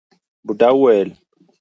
[0.45, 1.09] بوډا وويل: